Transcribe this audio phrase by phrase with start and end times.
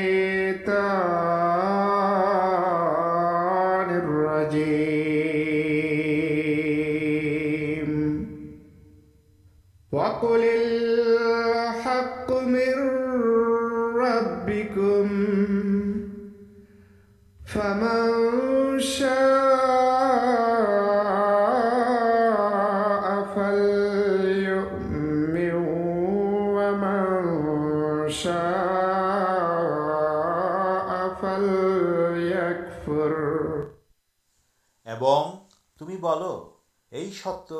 [37.25, 37.53] سب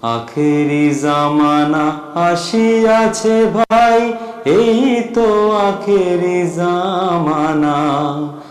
[0.02, 1.92] آخر جامر
[6.56, 8.43] جانا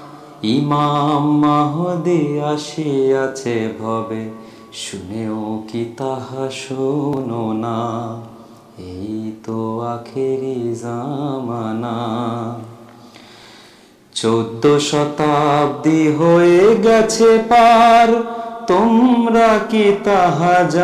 [14.14, 16.40] چود شتابی ہو
[16.84, 20.77] گیارمرا کی تحد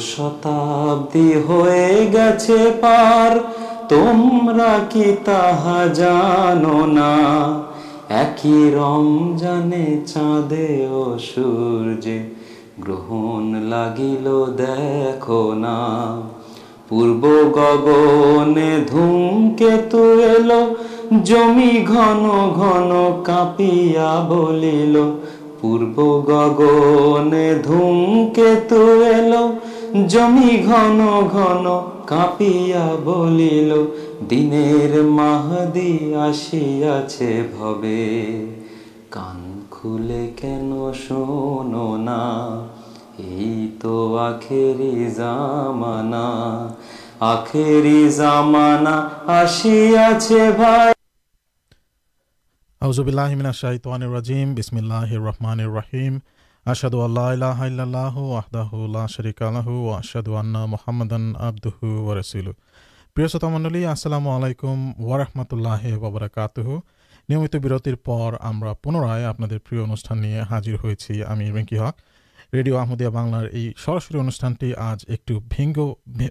[0.00, 1.66] شتابی ہو
[2.12, 2.70] گی
[3.90, 4.58] تمر
[4.90, 5.04] کی
[10.50, 10.66] دے
[11.20, 11.86] سور
[12.86, 14.28] گرہن لگل
[14.58, 15.74] دیکھنا
[16.88, 17.08] پور
[17.56, 20.50] گگنے دوم کے تر
[21.24, 22.24] جمی گن
[22.56, 22.90] گن
[23.24, 24.96] کاپیا بول
[25.60, 25.80] پور
[26.58, 29.32] گنے دوم کے تر
[30.08, 31.66] جمی گن گن
[32.10, 33.70] কাঁপিয়া বলিল
[34.28, 38.04] দিনের মাহাদি আসিয়াছে ভবে
[39.10, 39.40] কান
[39.70, 42.22] খুলে কেন শোনো না
[43.30, 46.26] এই তো আখেরি জামানা
[47.26, 48.94] আখেরি জামানা
[49.40, 50.90] আসিয়াছে ভাই
[52.80, 55.58] اعوذ باللہ من الشیطان الرجیم بسم اللہ الرحمن
[56.74, 57.46] وبر
[68.82, 72.00] پنرائ آپشان نہیں حاضر ہوئی ہمیں ونکی ہق
[72.52, 75.32] ریڈیو آمدیا بنارے سرسری انوشانٹی آج ایک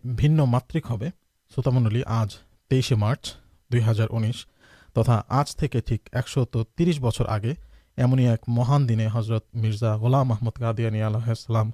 [0.03, 2.35] بھن ماتا منڈل آج
[2.69, 3.33] تیئیسے مارچ
[3.71, 4.35] دو ہزار انیس
[4.93, 7.53] ترا آج تھی ٹھیک ایک شرس بچر آگے
[7.99, 11.71] ایمن ایک مہان دن حضرت مرزا غلام محمد قادیانسلام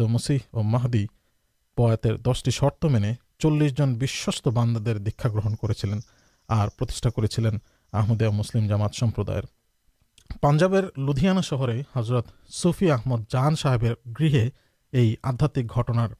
[0.00, 1.06] مسیح اور محدی
[1.78, 2.06] بات
[2.50, 9.22] شرط مینے چلس جنستست باندھے دیکھا گرہن کرمدیہ مسلم جامات سمپا
[10.40, 13.84] پنجاب لدھیا شہرے حضرت سفی آمد جان صاحب
[14.20, 14.50] گرہے
[14.92, 15.58] یہ آدھات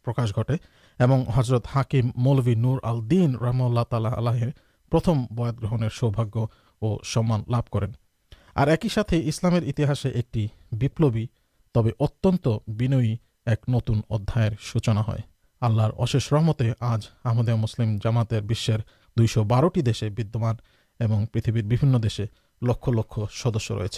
[0.05, 0.55] پرکاش گٹے
[1.01, 6.39] اور حضرت ہاکیم ملوی نور ال دین رم اللہ تعالی علتم بات گرنے سوباگ
[6.79, 8.08] اور سمان لو کر
[8.55, 11.27] اور ایک ہی اسلام ایکپلبی
[11.75, 12.27] تب ات
[13.47, 15.21] ایک نتن ادا سوچنا ہے
[15.61, 18.33] آللہ اشیش رمتے آج ہمسل جامات
[19.37, 21.77] بارٹی دیشے پریتر بھی
[22.63, 23.89] لکھ لکھ سد رہے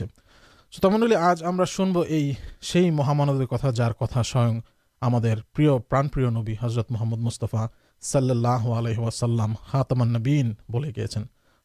[0.72, 6.18] سو تنڈل آج ہم شنب یہ مہامان کتا جار کتنا سوئر پرانپ
[6.60, 7.66] حضرت محمد مستفا
[8.00, 10.52] سلیہ ہاتمانبین
[10.84, 11.18] گیا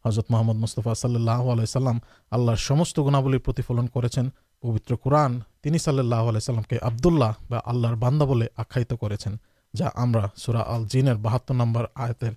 [0.04, 1.96] হজরত মোহাম্মদ মুস্তফা সাল্লাহ আলাইসাল্লাম
[2.32, 4.26] আল্লাহর সমস্ত গুণাবলীর প্রতিফলন করেছেন
[4.64, 5.32] পবিত্র কোরআন
[5.62, 9.32] তিনি সাল্লাহ আলাইসাল্লামকে আবদুল্লাহ বা আল্লাহর বান্দা বলে আখ্যায়িত করেছেন
[9.74, 12.34] যা আমরা সুরা আল জিনের বাহাত্তর নম্বর আয়াতের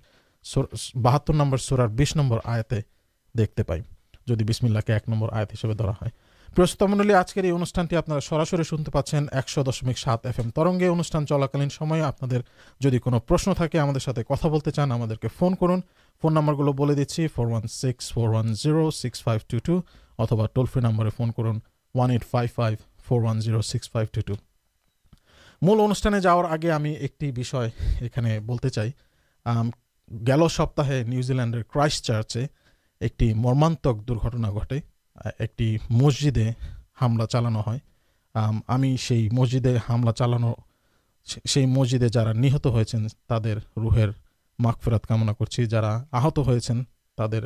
[0.96, 2.78] বাহাত্তর নম্বর সুরার বিশ নম্বর আয়াতে
[3.34, 3.80] দেখতে পাই
[4.26, 6.12] যদি বিসমিল্লাকে এক নম্বর আয়াত হিসেবে ধরা হয়
[6.48, 11.22] প্রস্তুতমণ্ডলী আজকের এই অনুষ্ঠানটি আপনারা সরাসরি শুনতে পাচ্ছেন একশো দশমিক সাত এফ এম তরঙ্গে অনুষ্ঠান
[11.24, 12.40] চলাকালীন সময়ে আপনাদের
[12.80, 15.80] যদি কোনো প্রশ্ন থাকে আমাদের সাথে কথা বলতে চান আমাদেরকে ফোন করুন
[16.21, 19.81] phone number گلوبھی four six four one zero six five two two
[20.17, 22.77] اتوا toll free number phone کران five five
[23.07, 24.33] four one six five two two
[25.61, 29.63] مول انگی ہمیں ایکشن بولتے چاہ
[30.27, 32.47] گل سپتے نیوزلینڈر کرائسٹ چارچے
[32.99, 34.79] ایک مرمانتک دھٹنا گٹے
[35.39, 36.37] ایک مسجد
[37.01, 37.77] حاملہ چلانا ہے
[38.67, 43.89] ہمیں سی مسجدے ہاملہ چالانسے جات ہو
[44.59, 45.81] مک فیر کامنا کرچی جا
[47.17, 47.39] آدھے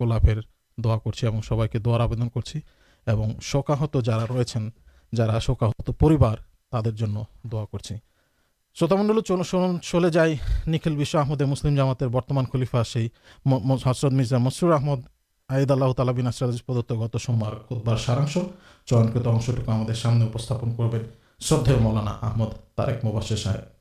[0.00, 0.40] گلافر
[0.78, 1.28] دعا کر
[2.14, 6.36] دن کروکت جا رہا شوق تر
[6.72, 10.34] دا کروت منڈل چون سن سولی جائے
[10.66, 13.06] نکل بشمد مسلم جامات برتمان خلیفا سے
[13.86, 15.06] حسرت مرزا مسرور احمد
[15.50, 16.12] عید اللہ تعالی
[16.66, 18.24] پد گت سوار سارا
[18.84, 19.66] چنکت امریک
[20.46, 20.98] کرو
[21.40, 23.73] شر مولانا آمد مب صاحب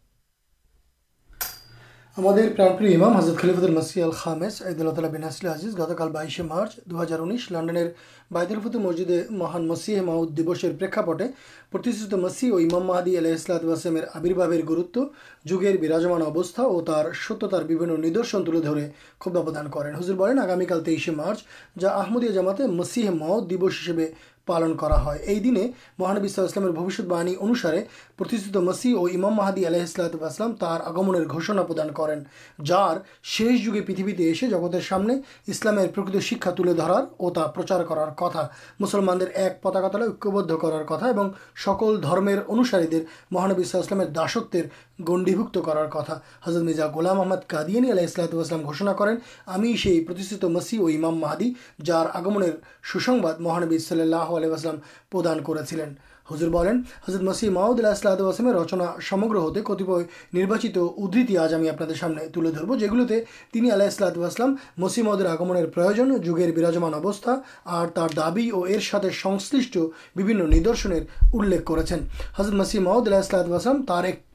[6.11, 7.87] بائیش مارچ دو ہزار انیس لنڈن
[8.31, 10.65] بائد الفت مسجد مہان مسیح ماؤد دس
[11.71, 14.97] پرٹے مسیح اور امام محدید واسمیر آبرباب گروت
[15.45, 18.89] جگہ برجمان ابستا اور تر ستیہ ندرشن تلے
[19.19, 21.39] کھبا پردان کریں حضرل بنانے آگامکل تیئیسے مارچ،
[21.79, 24.07] جا آمدی جاما مسیح معؤد دس ہسے
[24.45, 25.67] پالن ہے
[25.99, 26.71] مہانبیسلام
[27.07, 27.83] بہن انوسارے
[28.19, 30.17] سوتھ مسی اور امام محادی علیہ السلاتے
[31.27, 32.15] گھوشنا پردان کریں
[32.65, 35.13] جار شیش جگہ پریتوی ایسے جگت سامنے
[35.47, 38.47] اسلام شکا ترار اور پرچار کرار کتا
[38.79, 39.91] مسلمان ایک پتاک
[40.21, 41.29] كد کرارتہ اور
[41.65, 42.81] سکول دمر انسار
[43.31, 44.55] مہانبیسلام داست
[44.99, 49.15] گنڈیبت کرار کتا حضرت مرزا گولام محمد قادی انی اللہ اسلاتوسلام گھوشا کریں
[49.47, 51.51] ہمیں سے مسی اور امام ماہدی
[51.85, 52.51] جار آگمیر
[52.91, 54.75] سوسن مہانبیر صلی اللہ علیہ وسلم
[55.11, 59.95] پردان کرزر بین حضر مسی ماؤد اللہ اسلاتو رچنا سمگر ہوتے کتنا
[60.97, 61.83] ادھریتی آج ہمیں آپ
[62.33, 64.41] جو اللہ السلات
[64.77, 67.35] مسی مؤ آگم پرگر براجمان ابستا
[67.65, 71.57] اور تر دابی اور ارستے سشن ندرشن الے
[72.37, 73.49] حضرت مسیح معؤد اللہ اسلات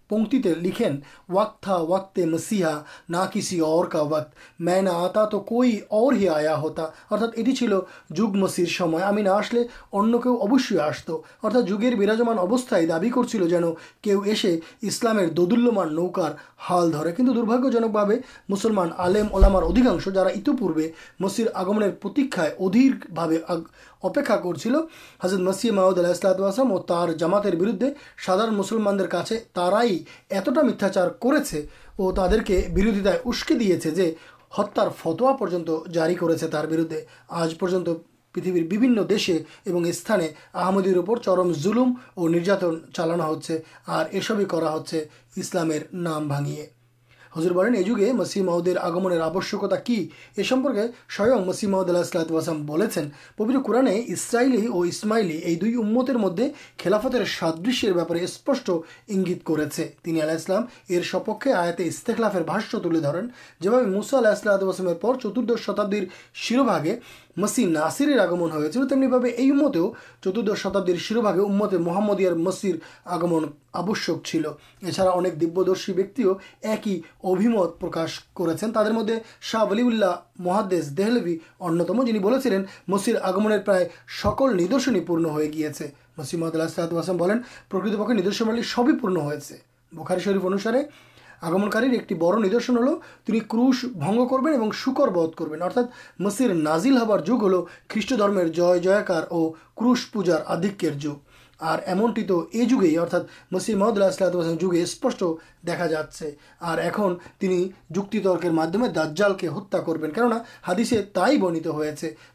[0.09, 0.91] پونکتی لکھیں
[1.29, 6.13] وقت تھا، وقت مسیحا، نہ کسی اور کا وقت۔ میں نہ آتا تو کوئی اور
[6.13, 7.73] ہی آیا ہوتا۔ ارتھات یہ چل
[8.11, 9.63] جگ مسیر سمے ہمیں نہ آسلے
[9.93, 11.11] ان کیوں اوشی آست
[11.43, 13.65] ارتھا جگہ براجمان اوستھائے دابی کرچل جان
[14.01, 18.05] کیوں اسے اسلام ددلمان نوکار حال دھرے کچھ درباگیہ جنک بھا
[18.49, 20.89] مسلمان آلم علامار ادھکانش جا اتپورے
[21.21, 23.39] مسیر آگمن پرتیکھائے ادھیر بھاوے
[24.03, 24.77] اپیکھا کرچل
[25.25, 27.87] حضرت مسیح محمود اللہ اسلام اور تر جامات بردے
[28.27, 29.23] سادار مسلمان کا
[30.31, 31.63] اتنا میتھیاچار کرودے
[33.25, 33.77] اسکی دیا
[34.59, 37.85] ہتار فتوا پردھے آج پن
[38.35, 38.41] پہ
[39.09, 39.37] دیشے
[39.67, 42.45] اور استعمال آمدیر چرم ظلم اور نر
[42.95, 44.41] چالانا ہو سب
[44.87, 45.05] سے
[45.37, 46.67] اسلام نام بھاگیے
[47.37, 50.83] حضور بنانے جگہ مسیح محمود آگم آکتا کیمپ کے
[51.17, 52.67] سوئ مسی محمود اللہ اسلاتم
[53.39, 56.41] ببیر قورنے اسرائیل اور اسمائل یہ دومتر مدد
[56.85, 58.71] خلافتر سادشر بےپارے اسپشت
[59.45, 62.11] کرتے آلہ سپکے آتے اس
[62.47, 63.27] باشیہ تھی درن
[63.61, 66.05] جسا اللہ اسلات شتابی
[66.35, 66.99] شیر بھاگے
[67.39, 69.91] مسی ناسر آگمنٹ تم بھی بھائی میو
[70.23, 71.23] چتوش شتبر شروع
[71.71, 72.77] سے محمد مسر
[73.07, 74.47] آگمن آبشک چل
[74.83, 76.21] اچھا انک دبی بیک
[76.63, 79.83] ایک ہی ابھیمت پرش کردے شاہ بلی
[80.39, 83.85] محاد دہلتم جن سین مسیر آگمنے پرائ
[84.23, 87.19] سکول ندرشن پورن ہو گیا ہے مسی محمد اللہ سیات حاصم
[87.69, 89.57] پکرشن سب ہی پورن ہوتے
[89.93, 90.83] بخاری شروف انوسارے
[91.41, 95.81] آگمن ایک بڑن ہل کوش بنگ کروین اور شوقر بدھ کر
[96.19, 97.55] مسیر نازل ہار جگ ہل
[97.89, 101.17] خیسٹرم جُش پوجار آدکیہ جگ
[101.61, 103.17] اور ایمنٹی تو یہ جگہ
[103.51, 105.23] مسی محمد اللہ جگہ اسپش
[105.67, 108.21] دیکھا جاچے اور اُنتی ترکی
[108.95, 111.67] داجال کے ہتھا کروین کدیسے تھی بنت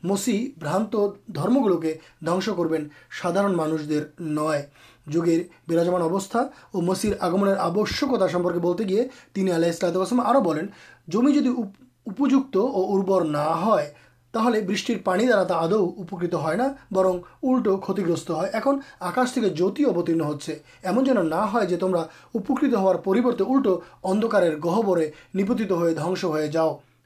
[0.03, 1.93] ہوسی بھانتمکے
[2.25, 2.87] دنس کربین
[3.21, 4.61] سادر مانش در نئے
[5.06, 6.40] যুগের বিরাজমান অবস্থা
[6.74, 9.02] ও মসির আগমনের আবশ্যকতা সম্পর্কে বলতে গিয়ে
[9.34, 10.66] তিনি আলাহ ইসলাতাম আরও বলেন
[11.08, 13.88] জমি যদি উপ- উপযুক্ত ও উর্বর না হয়
[14.34, 19.28] তাহলে বৃষ্টির পানি দ্বারা তা আদৌ উপকৃত হয় না বরং উল্টো ক্ষতিগ্রস্ত হয় এখন আকাশ
[19.32, 20.52] থেকে জ্যোতি অবতীর্ণ হচ্ছে
[20.82, 22.02] এমন যেন না হয় যে তোমরা
[22.34, 26.22] উপকৃত হওয়ার পরিবর্তে উল্টো অন্ধকারের গহ্বরে নিপতিত হয়ে ধ্বংস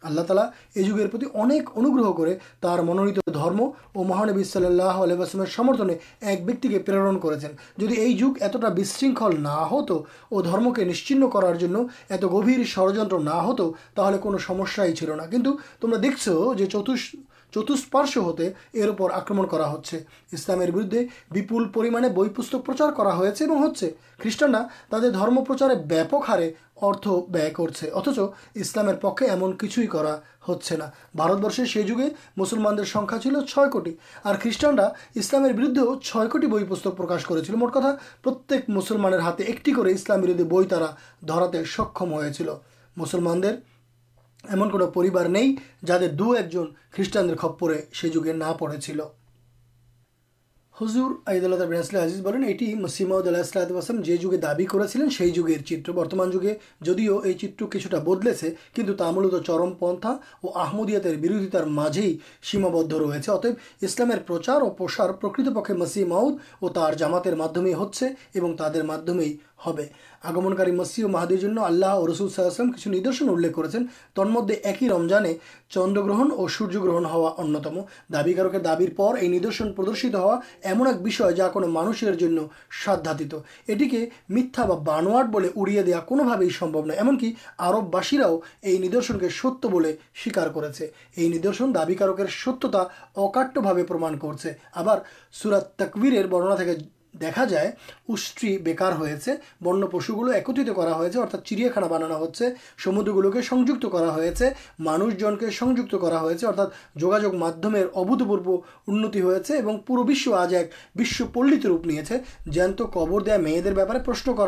[0.04, 5.16] اللہ تعالیٰ یہ جگہ پرتی انک انوگرہ کر منت درم اور مہانبی صلی اللہ علیہ
[5.16, 7.46] وسلم سمرتنے ایک بکتی کے پرن کرگ
[8.42, 11.56] اتنا بشل نہ ہت اور درم کے نشچن کرار
[12.10, 15.52] ات گھر ষড়যন্ত্র না হতো، তাহলে কোনো সমস্যাই ছিল না। কিন্তু
[15.82, 17.16] তোমরা দেখছো যে চতুর্থ
[17.53, 19.97] চতুষ্পার্শ্ব হতে এর উপর আক্রমণ করা হচ্ছে
[20.33, 23.87] ইসলামের বিরুদ্ধে বিপুল পরিমাণে বই পুস্তক প্রচার করা হয়েছে এবং হচ্ছে
[24.19, 26.47] খ্রিস্টানরা তাদের ধর্ম প্রচারে ব্যাপক হারে
[26.83, 28.19] অর্থ ব্যয় করছে অথচ
[28.57, 30.87] ইসলামের পক্ষে এমন কিছুই করা হচ্ছে না
[31.17, 32.07] ভারতবর্ষে সেই যুগে
[32.39, 33.93] মুসলমানদের সংখ্যা ছিল ছয় কোটি
[34.25, 34.87] আর খ্রিস্টানরা
[35.17, 37.91] ইসলামের বিরুদ্ধেও ছয় কোটি বই পুস্তক প্রকাশ করেছিল মোট কথা
[38.23, 39.43] প্রত্যেক মুসলমানের হাতে
[44.50, 44.70] ایمن
[46.20, 47.34] دو ایک جن خریٹانے
[48.60, 49.28] پڑے چلیں
[50.76, 54.88] یہ مسی ماؤد اللہ یہ جگہ دای کر
[55.66, 61.64] چرتمان جگہ جدیو یہ چتر کچھ بدل سے کنٹھو ملت چرم پنتھا اور آمدیات بردیتار
[61.72, 62.18] مجھے
[62.52, 63.50] سیماب ریچھے اتب
[63.82, 64.12] اسلام
[64.48, 69.38] اور پسارکت مسی ماؤد اور تر جامات مدمے ہو تر میری
[70.24, 73.78] آگمن مسجد مہادیر آللہ اور رسول اللہ کچھ ندرشن الے کرتے
[74.14, 75.34] تر مدد ایک ہی رمضانے
[75.70, 77.80] چند گرن اور سوریہ گرہ ہوا انتم
[78.14, 81.12] دابیارک دابر پر یہ ندرشن پردیت ہوا ایمنٹ بھی
[81.54, 82.24] کون مانشیت
[83.70, 87.18] یہ میتھا بانواٹ بولے اڑے دیا کوئی سمبو نہیں ایمن
[87.60, 89.92] آرباشاؤ یہدرشن کے ستیہ
[90.24, 92.84] سیار کرتے یہدرشن دابیارک ستیہتا
[93.18, 96.76] اکاٹھا پرما کرتے آپ سورات تکویرر برننا کے
[97.22, 97.72] دیکھا جائے
[98.10, 99.16] اشری بیکار ہوئے
[99.62, 102.46] بن پشوگل ایکت کر چڑیاخانا بنانا ہوتے
[102.84, 111.68] سمدر گلوکے سنجکت کرانے ارتھا جگاج مادمر ابت پور ان پور وشو آج ایکش پلتی
[111.68, 114.48] روپ نہیں ہے جین تو کب دا میرے بہت پرشن کر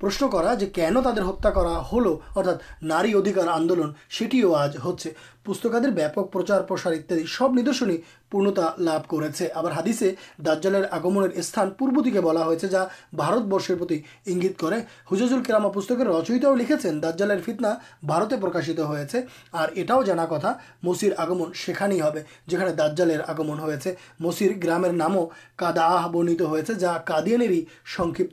[0.00, 1.48] پرشن کرتہ
[1.92, 4.92] ہل ارتھ ناری ادھیکار آندولن سیٹی آج ہو
[5.46, 7.96] پہ بپکار انتظار سب ندرشن
[8.30, 12.84] پونتا لابھ کردیسے درجلیر آگمن استعمال پورو دیکھے بلا ہوتا ہے جا
[13.16, 13.92] بارت برشت
[14.58, 14.72] کر
[15.12, 17.74] ہجل کے راما پکے رچیو لکھے ہیں درجال فیتنا
[18.06, 19.18] بارتے پرکاشت ہوتے
[19.52, 22.00] اور یہ اٹھاؤ جانا کتا مسر آگمن سی کھانے
[22.78, 25.16] دارجال آگمنٹ ہے مسر گرام نام
[25.56, 27.28] کا دے جا کاد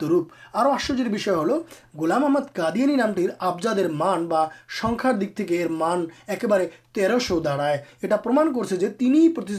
[0.04, 1.20] روپ اور آشچر بھی
[3.40, 3.68] آبز
[5.72, 6.46] مانک
[6.94, 7.78] تیرائے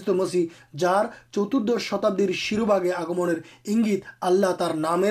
[0.08, 3.68] مسی جترد شتابی شیرواگے آگمت
[4.20, 5.04] اللہ نام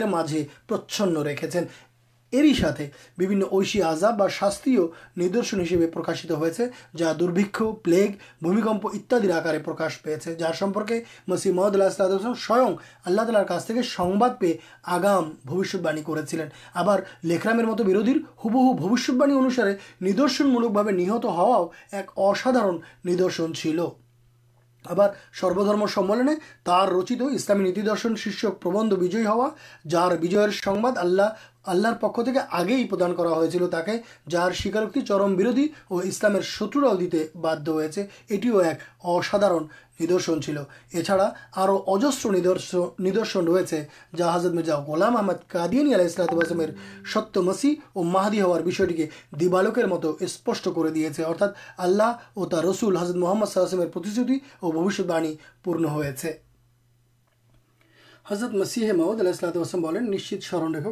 [0.67, 1.47] پرچن رکھے
[2.33, 4.77] ارسے بنشی آزاد اور شاستری
[5.17, 12.75] ندرشن ہوں جا دک پگپر آکر پرکاش پیچھے جارے مسیح محمد اللہ سوئن
[13.07, 18.13] تعالی کا پہ آگام بوشیہ آپ لیکرام مت بروی
[18.43, 22.71] ہوشی انوسارے ندرشن ملک نہت ہاؤ ایک اسادار
[23.05, 23.79] ندرشن چل
[24.85, 24.99] آپ
[25.33, 26.31] سرو سملنے
[26.63, 29.47] تر رچت اسلامی نیتیدرشن شیشک پربندی ہا
[29.85, 30.07] جہ
[31.65, 33.13] اللہ پکے پردان
[33.69, 33.89] تک
[34.29, 37.69] جار سیکاروکی چرم بردی اور اسلام شتر دیتے باد
[38.27, 38.45] ایک
[39.03, 39.51] اسادار
[39.99, 40.57] ندرشن چل
[40.93, 41.15] اچھا
[41.55, 42.31] اورجسر
[42.99, 43.83] ندرشن رہے
[44.17, 46.69] جا حضرت مرزا غلام احمد قادی اللہ اسلحمیر
[47.13, 49.07] ستیہ مسی اور ماہدی ہا بھیٹی کے
[49.39, 51.45] دِبالوکر مت اسپش کر دیا ہے اردا
[51.77, 53.57] اللہ اور تر رسول حضرت محمد
[54.59, 54.73] اور
[55.63, 56.01] پورن ہو
[58.25, 60.91] حضرت مسیح ماؤد اللہ وسم بنچرے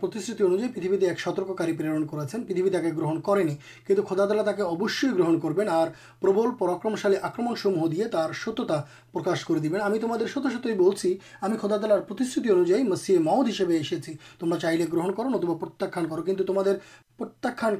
[0.00, 3.54] خود ستیہ انہیں پریتھویت ایک سترکاری پرن کری تک گرن کرنی
[3.88, 5.88] کچھ خودہ اوشی گرہن کر
[6.22, 8.80] پربل پرکرمشالی آکرموہ دیا تر ستا
[9.12, 14.60] پرکاش کر دیں تمہیں شو ستے ہی خودا دلارتی انوجائیں مسیح ماؤد ہسے ایسے تمہارا
[14.60, 17.76] چاہے گرہ کرو نتبا پرتان کرو کچھ تمہارتان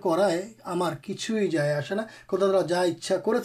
[0.96, 1.94] کرچھو جائے آسے
[2.26, 3.42] خودا تلا جا انچا کر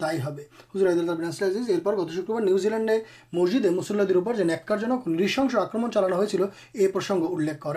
[0.00, 0.30] تھی ہے
[0.74, 2.98] گ شکروزلینڈے
[3.32, 7.76] مسجد مسلدر جو نیکارجنک نِشنس آکرم چاند ہو پرسنگ الے کر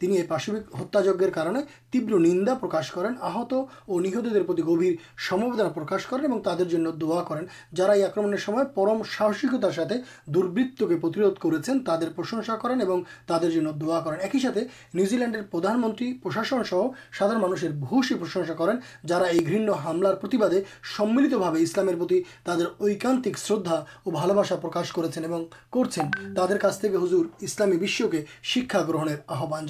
[0.00, 1.60] তিনি এই পাশবিক হত্যাযজ্ঞের কারণে
[1.92, 3.52] তীব্র নিন্দা প্রকাশ করেন আহত
[3.88, 8.42] ও নিহতদের প্রতি গভীর সমবেদনা প্রকাশ করেন এবং তাদের জন্য দোয়া করেন যারা এই আক্রমণের
[8.46, 9.96] সময় পরম সাহসিকতার সাথে
[10.28, 14.60] দুর্বৃত্তকে প্রতিরোধ করেছেন তাদের প্রশংসা করেন এবং তাদের জন্য দোয়া করেন একই সাথে
[14.94, 16.82] নিউজিল্যান্ডের প্রধানমন্ত্রী প্রশাসন সহ
[17.12, 20.58] সাধারণ মানুষের ভূষী প্রশংসা করেন যারা এই ঘৃণ্য হামলার প্রতিবাদে
[20.94, 25.40] সম্মিলিতভাবে ইসলামের প্রতি তাদের ঐকান্তিক শ্রদ্ধা ও ভালোবাসা প্রকাশ করেছেন এবং
[25.72, 29.64] করছেন তাদের কাছ থেকে হুজুর ইসলামী বিশ্বকে শিক্ষা গ্রহণের আহ্বান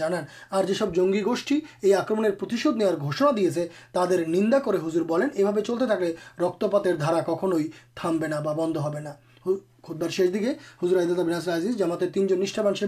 [0.67, 1.51] جسب جنگی گوشت
[1.83, 4.57] یہ آکرمدھار گوشنا دیا ہے تر نندا
[4.87, 9.13] ہزر بولیں یہ چلتے تھے رقت پاترا کنوئی تھامبینا بند ہونا
[9.85, 12.85] خود شیش دیکھے ہزر احداد جامات تین جنٹبان سے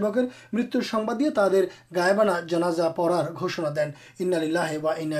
[0.52, 1.64] مترسدیا تر
[1.96, 5.14] گائبانا جناجا پڑار گھوشنا دین انی لاہے ہودین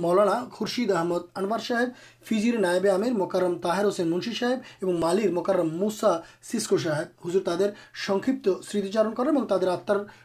[0.00, 1.88] مولانا خورشید احمد انوار صاحب
[2.28, 7.38] فیزیر نائب عمیر مکارم تحیر ہسین منسا صاحب اور مالیر مکارم موسا سسکو صاحب ہُزر
[7.44, 9.24] ترکیپ سرتیچارن کر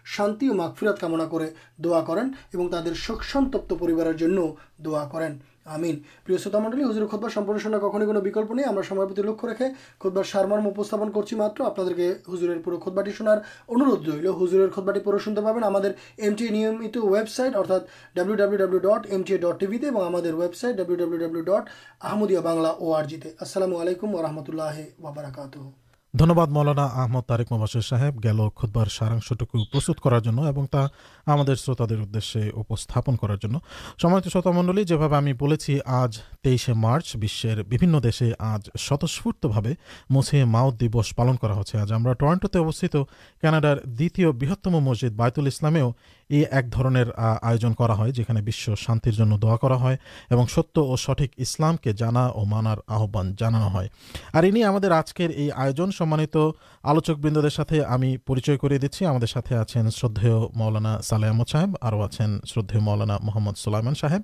[0.05, 1.41] شانتی مکفرت کمنا کر
[1.77, 2.17] دا کر
[2.51, 5.31] تپتار
[5.65, 9.23] আমিন প্রিয় শ্রোতা মন্ডলী হুজুরের খোদবার সম্পূর্ণ শোনা কখনোই কোনো বিকল্প নেই আমরা সময়ের প্রতি
[9.29, 9.67] লক্ষ্য রেখে
[10.01, 13.39] খোদবার সারমর্ম উপস্থাপন করছি মাত্র আপনাদেরকে হুজুরের পুরো খোদবাটি শোনার
[13.69, 17.81] অনুরোধ রইল হুজুরের খোদবাটি পুরো শুনতে পাবেন আমাদের এমটি নিয়মিত ওয়েবসাইট অর্থাৎ
[18.15, 21.63] W W W dot MTA dot টিভিতে এবং আমাদের website W W W dot
[22.01, 25.55] Ahmadiyya Bangla ও আরজিতে আসসালামু আলাইকুম ওরহামতুল্লাহ ওবরাকাত
[26.13, 30.81] ধন্যবাদ মৌলানা আহমদ তারেক মোবাসের সাহেব গেল খুদবার সারাংশটুকু প্রস্তুত করার জন্য এবং তা
[31.27, 31.81] ہمارے شروط
[32.13, 32.19] دے
[32.77, 34.99] سپن کرارمانت شروط منڈل جو
[35.85, 39.45] آج تیئیسے مارچ بسے آج ستسفرت
[40.09, 42.95] مچھے معؤ دس پالن ہوتا ہے آج ہم ٹرانٹوتے اوستھت
[43.41, 45.81] کناڈار دنیہ بہت مسجد بائیت السلامے
[46.29, 49.95] یہ ایک درنر آوجن کرشانا ہے
[50.29, 53.87] ستیہ اور سٹھک اسلام کے جانا اور مانار آنا ہے
[54.91, 56.37] آج کے یہ آئزن سمانت
[56.83, 59.05] آلوچکندے ہمیں پریچ کر دی
[59.91, 64.17] شردے مولانا تالحمد صاحب آو آدیو مؤلانا محمد سولائمن ساہے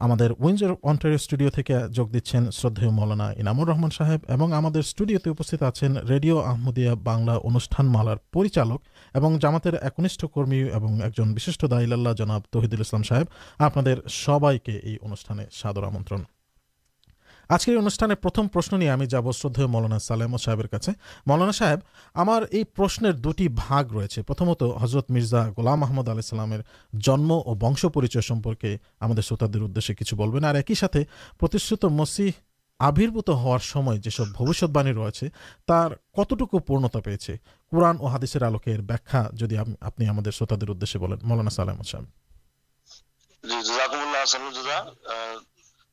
[0.00, 4.78] ہمارے اونزر ونٹر اسٹوڈیو تک دیکھ سکتے ہیں شردے موانا انامور رحمان صاحب اور ہمارے
[4.78, 5.30] اسٹوڈیوتے
[5.60, 12.42] اپن ریڈیو آمدیا بنگلہ انوشان مالارچالک اور جامات ایکنشٹ کرمی اور ایک دل اللہ جناب
[12.50, 13.24] تہید صاحب
[13.58, 16.22] آپ سب کے یہ انٹھانے سادر ہم
[36.58, 37.16] پنتا پی
[38.08, 38.80] ہادیس آلوکر
[39.80, 40.00] آپ
[41.22, 42.04] مولانا سالح صاحب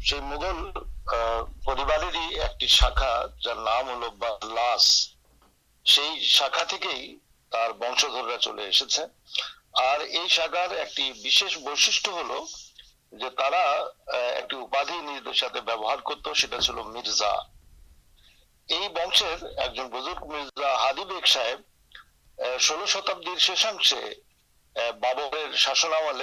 [0.00, 0.72] مغل
[2.66, 3.88] شاخا نام
[5.84, 6.58] شاخ شاخ
[16.86, 17.34] مرزا
[18.68, 21.60] یہ بنشر ایک جن بزرگ مرزا ہادیب صاحب
[22.58, 23.70] شیشا
[25.56, 26.16] شاشن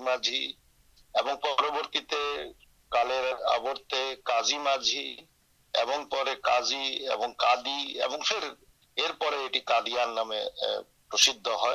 [0.00, 0.40] مجھے
[2.80, 3.20] پروتی
[4.24, 5.04] کالی مجھے
[5.78, 6.02] کم
[9.66, 10.32] کدیار نام
[11.10, 11.74] پر ہے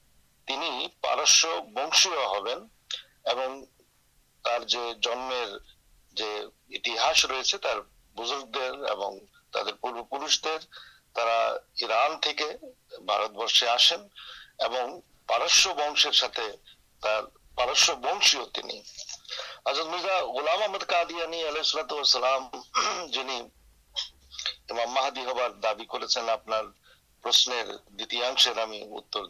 [23.13, 26.71] جنام مدد کرشن دن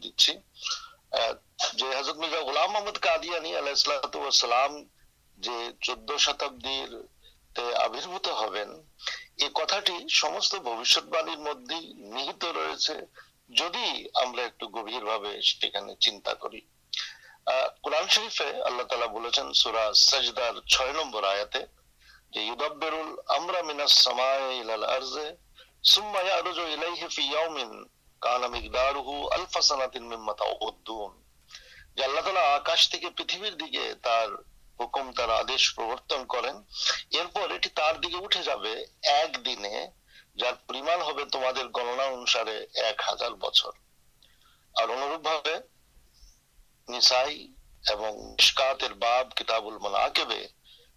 [0.01, 0.33] دیکھا
[15.99, 16.33] چنتا
[18.09, 19.91] شرف اللہ تعالی بول سورا
[20.67, 21.23] چھ نمبر
[41.31, 43.71] تمر گننا انسارے ایک ہزار بچر
[44.75, 44.89] اور
[46.87, 47.47] انسائی
[48.99, 50.23] باب کتاب الما کے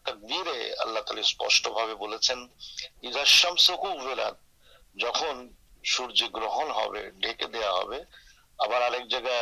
[0.05, 2.45] تکبیری اللہ تعالی اسپشن
[4.99, 5.33] جہاں
[5.85, 6.69] سورج گرہن
[7.19, 7.69] ڈھکے دیا
[8.59, 8.71] آپ
[9.09, 9.35] جگہ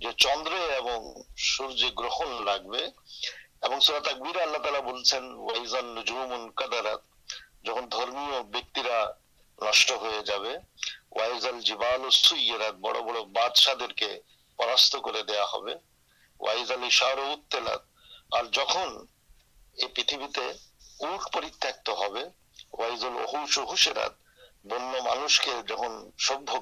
[0.00, 0.48] چند
[1.38, 2.84] سور گرہن لگے
[18.30, 18.88] اور جہاں
[22.08, 22.22] پہ
[22.72, 24.16] وائزل احوش ہاتھ
[24.64, 26.54] بن مانش کے جہاں سبھی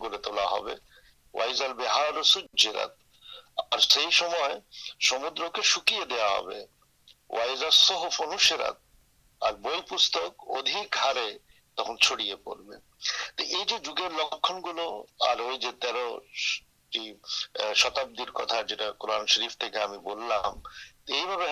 [1.79, 3.02] گڑھار سرات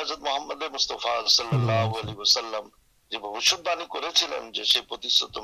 [0.01, 0.63] حضر محمد
[2.17, 2.73] مستلام
[3.11, 4.11] جو بوشت باعی کر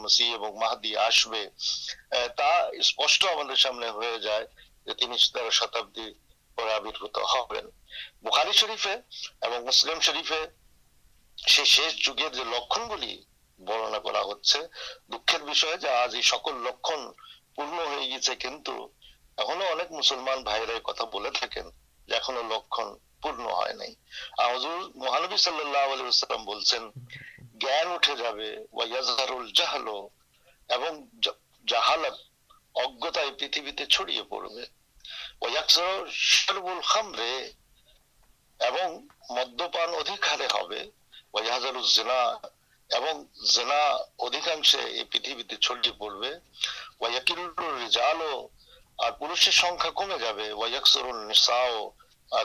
[0.09, 1.51] سی محدود آسبر
[4.99, 6.17] تیر شتابی
[24.97, 26.05] مہانبی صلی اللہ علیہ
[31.13, 31.33] جب
[31.67, 32.09] جہالی
[33.49, 34.65] تھی چڑیے پڑے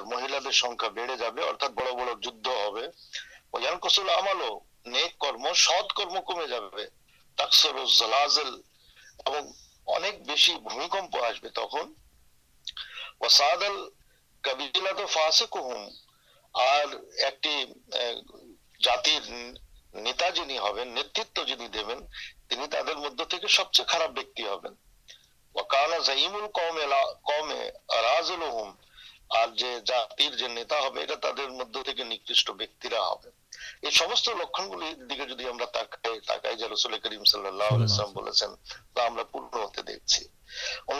[0.06, 0.34] مہیل
[5.22, 6.46] بڑ بڑھ سد قرم کمے
[10.68, 12.01] بہتمپ آپ
[31.50, 33.14] مدش بیکرا
[33.84, 35.42] یہ لن گرد
[37.04, 40.28] کریم صلی اللہ پور ہوتے دیکھیے
[40.88, 41.00] ان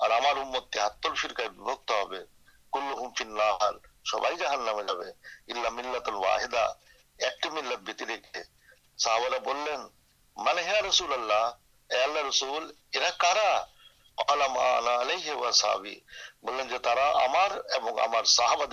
[0.00, 0.36] ہمار
[0.72, 0.90] تیار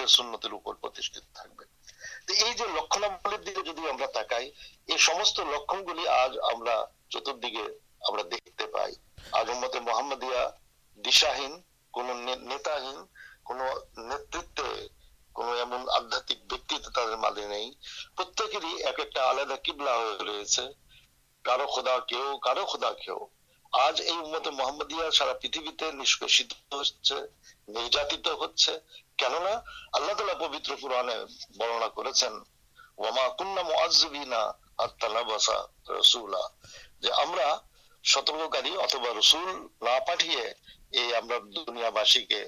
[0.08, 0.52] سنتر
[2.30, 3.04] یہ جو لکھن
[4.88, 4.98] یہ
[5.44, 5.90] لکھنگ
[7.10, 7.68] چتردیگی
[8.24, 8.94] دیکھتے پائی
[9.32, 10.48] آج امداد محمدیہ
[30.40, 31.04] پبر پورا
[31.60, 33.70] برنا کرما کنام
[38.04, 38.74] سترکاری
[39.18, 39.50] رسول
[39.82, 40.00] نہ
[40.94, 42.44] دنیا بس کے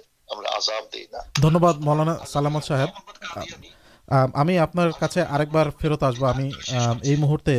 [0.56, 2.90] آزاد دینا دن باد مولانا سلامت صاحب
[4.10, 4.58] ہمیں
[5.80, 6.50] فرت آسب ہمیں
[7.04, 7.50] یہ مہرت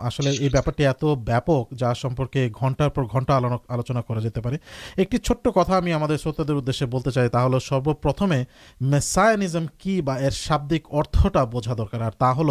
[0.00, 4.48] آسل یہ بارٹی ات وپک جا سمپرکے گھنٹار پر گھنٹہ آلوچنا کرتے پہ
[4.96, 8.42] ایک چھٹ کتا ہمیں ہمارے شروع ادے بولتے چاہیے سروپرتمے
[8.80, 10.00] میسائنزم کی
[10.32, 12.50] شدک ارتھ ٹاٹا بوجھا درکار اور تا ہل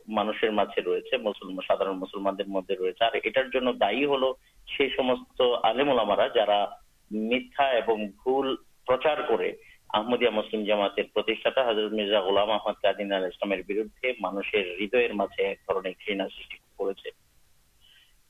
[0.09, 0.51] مانسر
[1.69, 4.25] سا مسلمان مدد رہے دائ ہل
[4.79, 6.65] سیسمستارا جا
[7.11, 9.41] میتھاچار کر
[9.90, 15.42] আহমদিয়া মুসলিম জামাতের প্রতিষ্ঠাতা হজরত মির্জা গোলাম আহমদ কাদিন আল ইসলামের বিরুদ্ধে মানুষের হৃদয়ের মাঝে
[15.46, 17.10] এক ধরনের ঘৃণা সৃষ্টি করেছে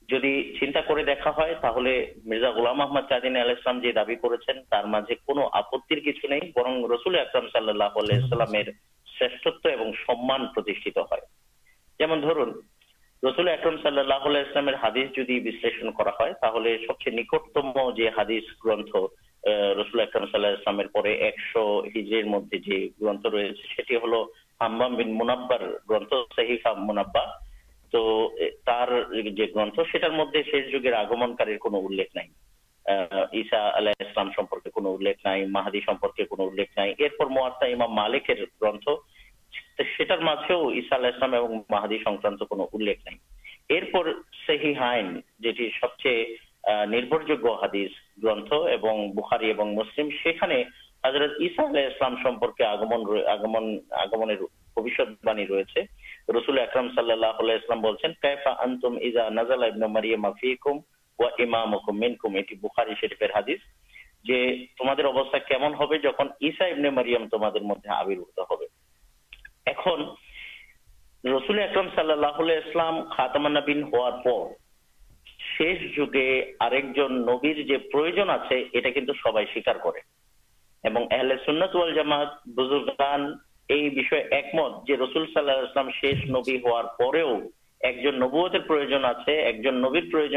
[0.08, 1.92] যদি চিন্তা করে দেখা হয় তাহলে
[2.24, 6.42] মির্জা গোলাম আহমদ কাদিন আল ইসলাম যে দাবি করেছেন তার মাঝে কোনো আপত্তির কিছু নেই
[6.56, 8.68] বরং রসুল আকরম সাল্লাহ ইসলামের
[9.06, 11.24] শ্রেষ্ঠত্ব এবং সম্মান প্রতিষ্ঠিত হয়
[12.00, 12.50] যেমন ধরুন
[13.22, 17.66] রসুল আকরম সাল্লাহ ইসলামের হাদিস যদি বিশ্লেষণ করা হয় তাহলে সবচেয়ে নিকটতম
[17.98, 18.92] যে হাদিস গ্রন্থ
[19.45, 20.79] رسلام
[35.49, 35.79] ماہدی
[37.61, 38.15] نئیمال
[38.61, 41.35] گرنتھارسلام
[41.69, 41.97] ماہدی
[43.05, 43.17] نہیں
[43.69, 44.11] ارپر
[44.47, 44.73] صحیح
[45.81, 47.91] سب چیز نربرجیہ حدیث
[48.23, 48.53] گرنتھ
[49.15, 50.31] بخاری مسلم سے
[51.05, 52.63] حضرت عیسا علیہ السلام سمپرکے
[54.03, 54.35] آگمنی
[55.47, 55.81] ریچے
[56.37, 60.75] رسول اکرم صلی اللہ علیہ السلام بولছেন کیفا انتم اذا نزل ابن مریم فیکم
[61.19, 63.61] و امامکم منکم এটি বুখারী শরীফের হাদিস،
[64.27, 64.37] যে
[64.77, 68.65] তোমাদের অবস্থা কেমন হবে যখন ঈসা ইবনে মারিয়াম তোমাদের মধ্যে আবির্ভূত হবে।
[69.73, 69.99] এখন
[71.23, 74.43] রসুল আকরাম সাল্লাল্লাহু আলাইহি ওয়াসাল্লাম খাতামান নবীন হওয়ার পর
[75.57, 76.43] شک نبی
[81.45, 83.33] پرنت الماد بزرگ گان
[83.69, 89.29] یہ ایک مت رسول سال اسلام شیش نبی نبوت آپ
[89.71, 90.27] نبر پر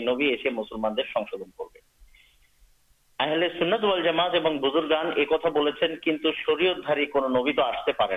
[0.00, 1.78] نبی اسے مسلمان درشو کر
[3.58, 4.28] سننا جامع
[4.58, 5.32] بزرگان ایک
[6.46, 8.16] شرحتاری نبی تو آستے پے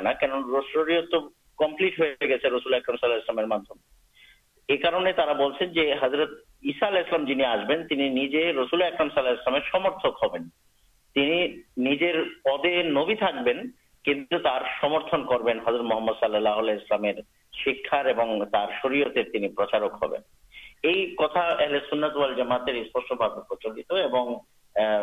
[0.74, 3.74] شرعت تو کمپلیٹ ہو گیا رسول احکام صلاح اللہ
[4.72, 5.40] یہ کنرتلام
[7.26, 7.92] جن آس بینک
[8.58, 8.82] رسول
[9.54, 10.06] محمد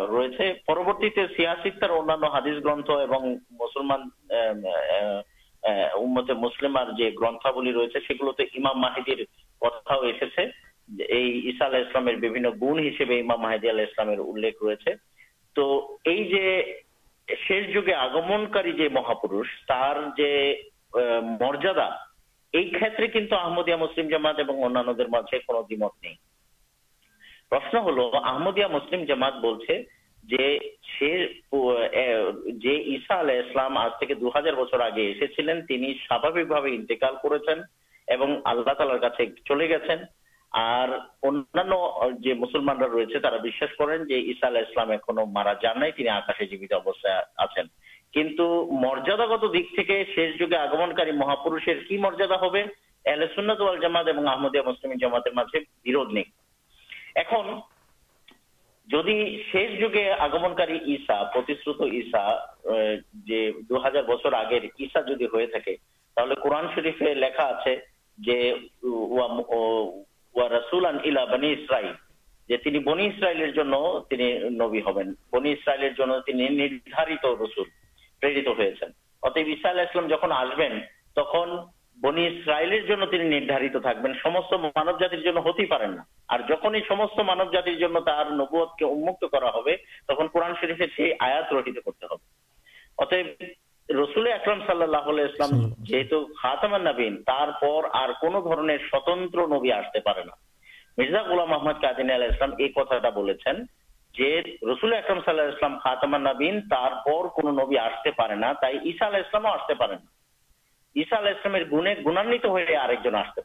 [0.08, 1.70] روز پروتی سیاسی
[2.24, 4.08] حادث گرتھمان
[6.36, 6.78] مسلم
[7.20, 8.00] گرتا گل رہے
[8.30, 9.22] سے امام ماہدر
[9.62, 10.86] گمنیا
[24.08, 26.14] جامات نہیں
[27.50, 29.82] پرشن ہل آدیا مسلم جماعت بولتے
[32.96, 35.50] اشاسلام آج کے دو ہزار بچر آگے ایسے
[36.64, 37.38] انتیکار کر
[38.08, 40.02] چلے گا مراگرا
[42.20, 42.76] جماعت
[54.66, 55.26] مسلم جامات
[56.06, 56.24] نہیں
[59.52, 60.56] شہر آگمنس
[63.68, 65.76] دو ہزار بچر آگے ایسا جی تھے
[66.16, 67.64] قرآن شرف لکھا آپ
[68.18, 69.34] اللہ
[79.96, 80.80] جن آسبین
[81.16, 81.34] تخ
[81.96, 82.92] بنی اسرائیل
[84.56, 87.74] مانو جاتر ہوتی جہ یہ مان جاتی
[88.32, 92.14] نبوت کے انمکت کرن شرف ابھی آیا رکت کرتے
[92.98, 93.42] اتب
[93.98, 94.96] تشا اللہ
[110.96, 113.40] عشا اللہ گنے گنان ہوتے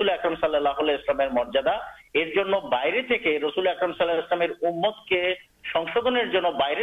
[6.61, 6.81] باہر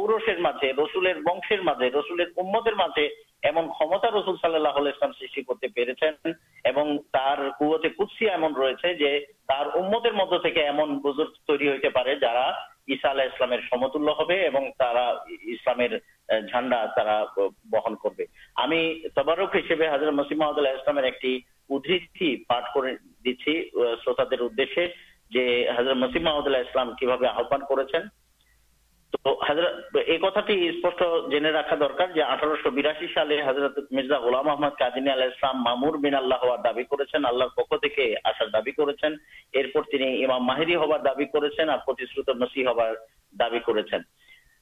[0.00, 2.68] اورسر مجھے رسول بنشر مجھے رسل امت
[3.42, 6.72] ایم کمتا رسول سا سی کرتے پہنچے ہیں
[7.88, 12.50] کتسیا ایمن ریسے جو مدی ایم گزر تیری ہوتے پڑے جا
[12.88, 13.52] اسلام
[16.28, 16.84] جھنڈا
[17.64, 22.80] بہن کربارک ہسپت مسیم محمد اللہ اسلامی پاٹ کر
[23.24, 24.20] دی شروت
[24.58, 27.82] دے حضرت مسیم محمد اللہ اسلام کی بھابان کر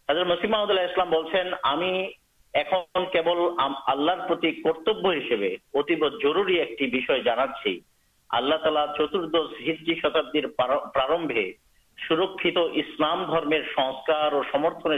[0.09, 1.13] حرسمد اللہ
[1.65, 2.07] ہمیں
[6.23, 6.83] جروری ایک
[8.31, 11.53] اللہ تعالی چتردی شتابی پرمبے
[11.99, 14.91] سرخت اسلام اور سمرتن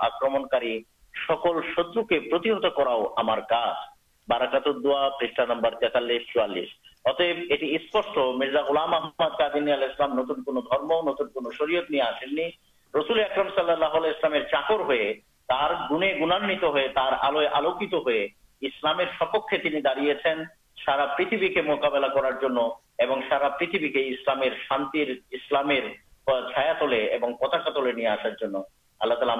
[0.00, 0.80] آکرمکی
[1.14, 3.40] سکل شتر کے پرہت کراؤ ہمارے
[14.50, 15.12] چاکرارے
[16.18, 16.50] گونان
[19.18, 20.14] سپکے دریا
[21.16, 22.68] پتہ مقابلہ کرنا
[23.28, 23.76] سارا پتہ
[24.62, 24.84] شان
[26.46, 28.44] چھایا تم پتاکا تلے آسار
[29.02, 29.36] اللہ تعالیٰ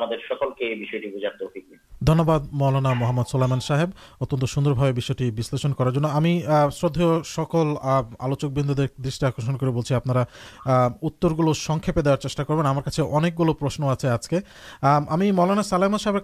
[2.52, 3.90] مولانا محمد سلائمن ساہب
[4.20, 6.18] اتن سوندرشن کرنا
[6.70, 7.66] شردیہ سکول
[8.18, 8.80] آلوچکند
[11.02, 12.02] اتر گلوپے
[13.60, 14.38] کرشن آپ سے آج کے
[15.32, 16.16] مولانا سلائما صاحب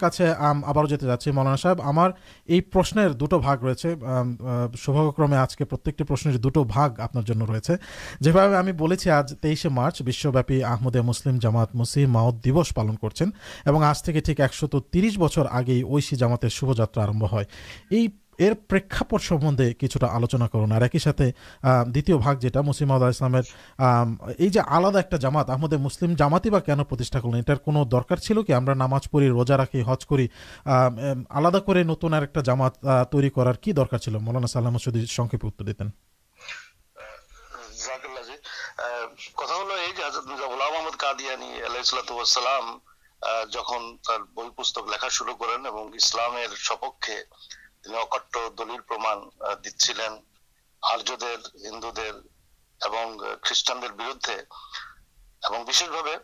[0.88, 2.12] جاتی مولانا صاحب ہمارے
[2.54, 3.86] یہ پرشن دوٹو ریس
[4.80, 6.02] سو آج کے پرتکٹ
[6.42, 6.88] دوٹوار
[9.66, 13.27] مارچ بپی آمدے مسلم جامات مسی معاوت دورس پالن کر
[29.28, 30.06] روزا رکھی ہز
[39.36, 39.86] کرا
[42.26, 42.97] سلام دلہ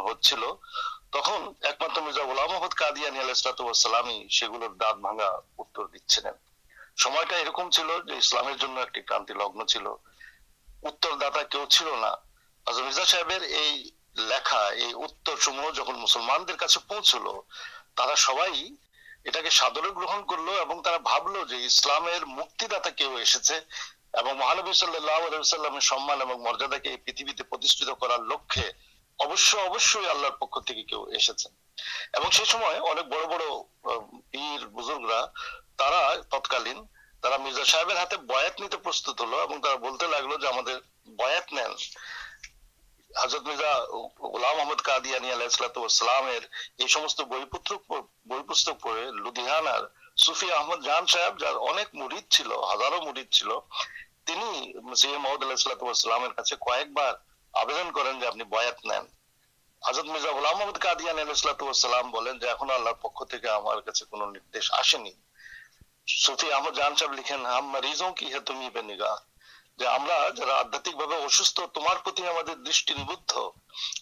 [2.03, 5.87] اللہ محمد قادی اللہ دان بھاگا د
[24.33, 25.37] مہانبی صلی اللہ علیہ
[26.37, 28.71] مریادا کے پریتھ تیشت کرار لکھے
[29.19, 29.55] ابش
[30.39, 30.59] پکو
[33.03, 33.43] بڑ بڑھ
[34.33, 35.11] ویر بزرگ
[35.77, 37.91] تتکالا مرزا صاحب
[38.83, 40.63] پرستت ہلتے لگل جو ہم
[41.07, 41.37] بھائی
[48.41, 49.85] پسند لان
[50.17, 54.35] سی احمد جہان صاحب جاق مرد چل ہزاروں مرد چلتی
[54.75, 57.13] محمد اللہ کئے بار
[57.53, 64.95] آن کرزت مرزا محمد قادی اللہ اللہ پک ہمارے کچھ ندیش آس
[66.07, 69.15] سوفی ہم جان صاحب لکھیں ہم مریضوں کی ہے تم ہی پہ نگاہ۔
[69.77, 70.89] جو ہمارا جرا آدھات
[71.73, 73.29] تمہارتی ہمبدھ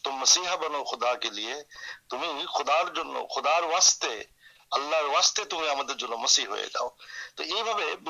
[0.04, 1.56] تم مسیحا بنو خدا کے لیے،
[2.10, 2.84] تمہیں خدار
[3.36, 4.24] خدا واسطے
[4.74, 6.90] اللہ واسطے تمہیں مسی ہو جاؤ
[7.36, 8.10] تو یہ پریت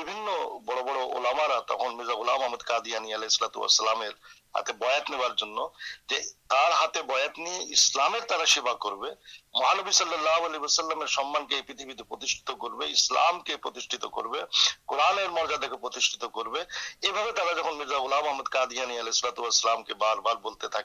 [13.10, 16.62] کرام کے قوران مر جدا کے
[17.00, 20.82] جن مرزا الاحام احمد قادیانسلات کے بار بار بولتے تھے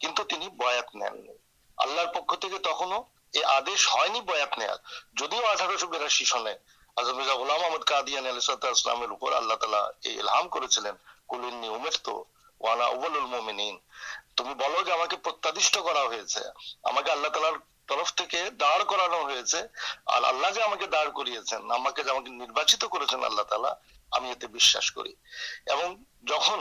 [0.00, 1.26] کنٹ نین
[1.76, 2.82] اللہ پک تخ
[3.34, 3.42] تم
[5.14, 5.84] جو تعلف
[18.52, 19.40] داڑ کرانا ہوا
[24.94, 25.12] کری
[25.70, 25.94] ہم
[26.26, 26.60] جہاں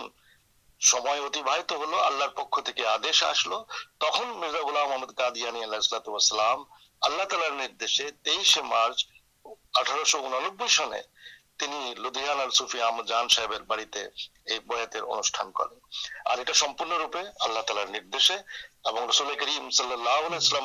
[16.78, 18.36] پہلے روپے اللہ تعالیشے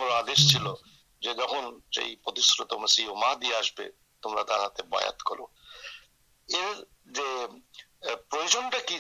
[0.01, 0.71] اور آدی چلے
[1.23, 1.71] جہاں
[2.25, 3.89] پتیشر تم سی محدیہ آسے
[4.23, 5.47] تمہیں بھیا کرو
[6.49, 6.67] یہ
[8.03, 8.99] پرجنٹ کی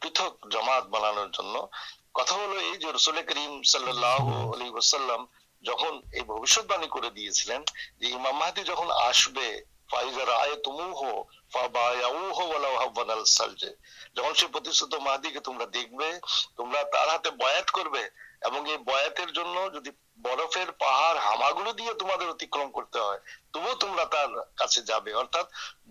[0.00, 1.22] پتک جماعت بنانے
[2.14, 5.24] کتا ہلسلے کریم سلسلام
[5.64, 5.90] جہاں
[8.32, 8.70] محادیت
[15.00, 16.10] محدی کے تمہارا دیکھے
[16.56, 18.02] تمہارا تر ہا بات کرنے
[19.80, 23.18] جی برفر پہاڑ ہاما گھول دیا تمہارے اتکرم کرتے ہیں
[23.52, 25.42] تب تمہارا جا ارا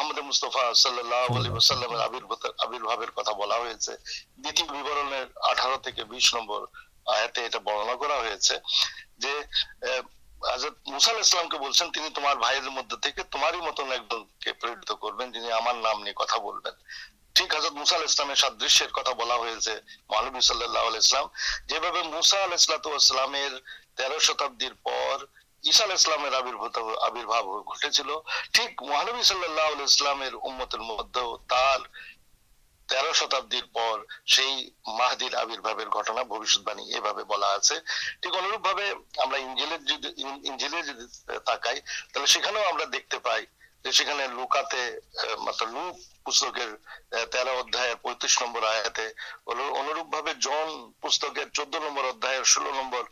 [0.00, 0.30] اندر
[10.86, 13.80] مسال اسلام کے بول سین تمہارے تمہارے مت
[14.46, 16.70] ایک پرت کربن جن ہمارے بولیں
[17.34, 18.52] ٹھیک حضرت مسال اسلام بہت
[20.32, 20.96] محل اللہ علیہ
[22.78, 23.34] مسالام
[23.98, 28.22] تیرو شتابسلام آبر چلو
[28.52, 29.22] ٹھیک محانوی
[41.44, 41.80] تاکہ
[43.84, 44.60] دیکھنے لوکا
[45.38, 47.48] مطلب لوک پکڑ تر
[48.02, 49.08] پتر آیا
[49.46, 50.22] انوپ بھو
[51.00, 53.02] پکڑ چود نمبر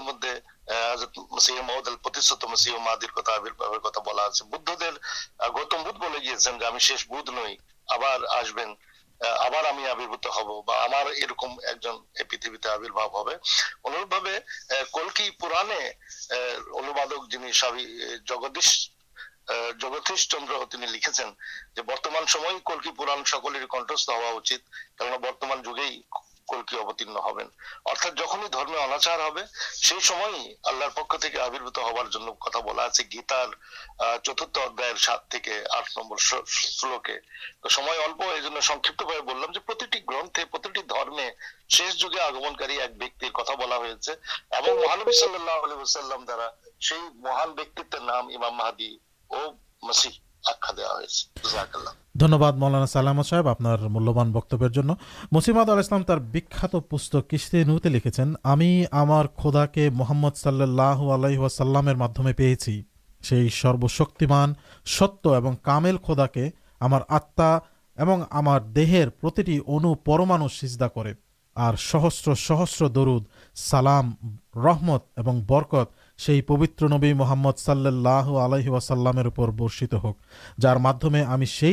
[0.00, 0.40] مدد
[1.60, 4.94] محدالتم سی مادہ بہت بدھ دیر
[5.48, 6.34] گوتم بوتھ بولے گی
[6.66, 7.56] ہمیں شیش بوتھ نئی
[7.88, 8.00] آپ
[12.30, 14.38] پتوی آبر بھوکے
[14.92, 15.62] کلکی پورا
[16.74, 17.84] انواد جن سبھی
[18.28, 18.90] جگدیش
[19.78, 24.56] جگدیش چندر لکھے برتمان سم کلکی پورا سکل کنٹس ہوا اچھے
[24.98, 25.88] کتمان جگہ
[33.08, 33.48] پیتار
[34.78, 35.38] گرتے
[41.68, 43.22] شیش جگہ آگمنیک
[46.28, 46.48] درا
[46.80, 48.96] سی مہان بیکت نام امام محادی
[49.30, 50.10] اور مسیح
[50.44, 53.60] آخا ہو دنیہب مولانا سلامہ صاحب آپ
[55.32, 56.10] مسیمۃ
[56.88, 61.88] پوستک کستی نوتے لکھے ہیں ہمیں ہمارا محمد صلی اللہ علیہ سلام
[62.18, 62.56] میں پیے
[63.48, 64.52] سروشکمان
[64.86, 66.50] ستیہ کامل کھدا کے
[66.80, 71.12] ہمارا دیہما سیزدہ کر
[71.78, 73.22] سہسر سہسر درد
[73.54, 74.12] سالام
[74.56, 80.16] رحمت اور برکت پبر نبی محمد سال آلہ سلام برشت ہوک
[80.60, 80.88] جارم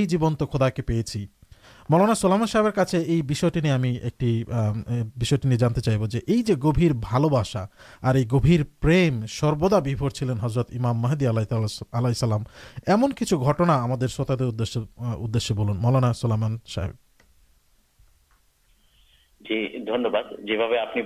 [0.05, 1.25] جیبن تو خدا کے پیے
[1.89, 2.43] مولانا سلم
[3.69, 7.65] ہمیں ایک جانتے چاہب جو یہ گھبھی بال بسا
[8.03, 12.35] گھبر پر حضرت امام محدود اللہ تعالی اللہ
[12.87, 17.04] ایم کچھ گھٹنا سطح مولانا سلامن صاحب
[19.49, 20.97] جی دنیہباد آپ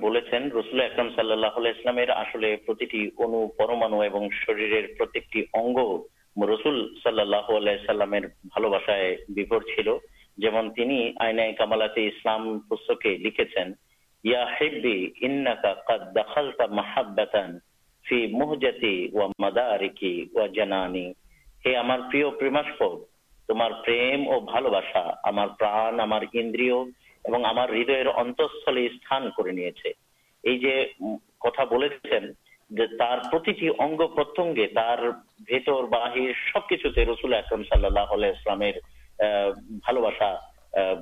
[19.39, 19.75] مداح
[23.47, 24.15] تمہارے
[27.37, 27.69] ہمار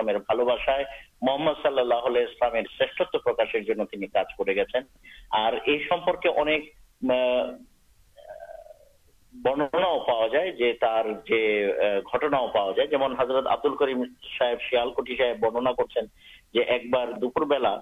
[13.20, 14.05] حضرت آبدول کریم
[14.39, 17.76] صاحب شیال کٹھی صاحب برنا کرپور بلا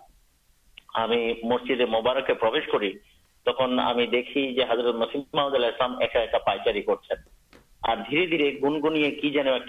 [0.94, 2.80] ہمارکے پرش کر
[4.06, 7.14] دیکھیت مسیب محدود پائچاری کرتے
[7.84, 9.66] دھیے دھیرے گنگنیا کی جانب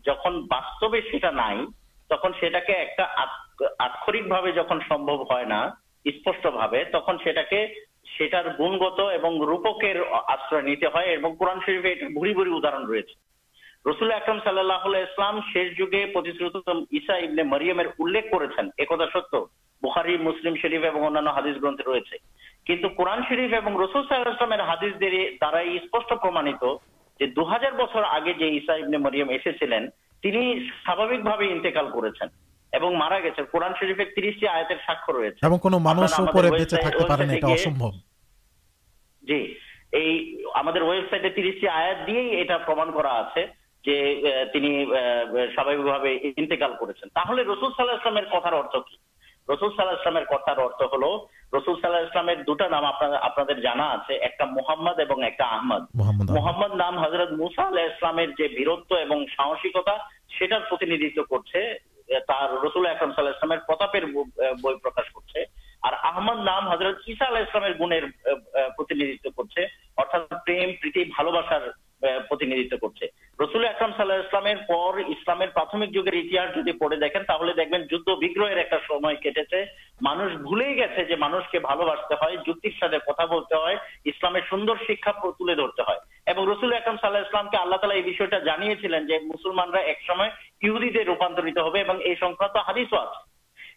[0.05, 0.15] جن
[0.51, 0.89] واسطو
[3.79, 5.69] آخرکا
[6.05, 7.55] اسپشٹے تک
[9.43, 9.85] روپک
[13.87, 14.13] رسول
[14.59, 14.87] اللہ
[18.77, 19.35] ایک تھا ست
[19.83, 22.19] بوہاری مسلم شریف اندیش گرن روپئے
[22.67, 25.65] کنٹ قورن شریف اور رسل سایہس دے دار
[27.21, 29.79] دو ہزار بچر آگے جو مرئم ایسے چلے
[30.87, 30.93] سا
[31.43, 32.27] انتقال کر
[32.81, 34.73] مارا گے قورن شرفٹی آپ
[37.47, 37.89] جیسے
[52.69, 55.01] نام آپ کا محمد
[56.31, 57.75] محمد نام حضرت موسلام
[59.37, 59.97] ساہسکتا
[61.23, 61.53] کر
[62.11, 69.65] رسل احکم سالپے بھائی پرکاش کرد نام حضرت یسا اللہ گنیردت کرتے
[69.99, 70.45] ارت
[70.83, 71.61] پیتی بھلوسار
[72.05, 75.59] رسم صاحلہ پر اسلامک
[76.79, 77.07] پڑے گا
[80.01, 80.87] مانگ گیا
[84.51, 85.41] سوندر احمد
[87.51, 90.29] کے اللہ تعالی جسلمان ایکسمیہ
[90.61, 93.09] کیو ریٹے روپانتر یہ سنکھا تو ہاریس آج